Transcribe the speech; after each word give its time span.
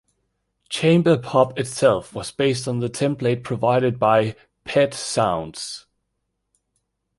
Chamber 0.67 1.15
pop 1.15 1.59
itself 1.59 2.15
was 2.15 2.31
based 2.31 2.67
on 2.67 2.79
the 2.79 2.89
template 2.89 3.43
provided 3.43 3.99
by 3.99 4.35
"Pet 4.63 4.95
Sounds". 4.95 5.85